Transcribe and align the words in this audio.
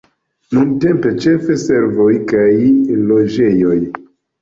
Nuntempe 0.55 1.11
ĉefe 1.27 1.59
servoj 1.65 2.09
kaj 2.35 2.49
loĝejoj. 3.15 3.81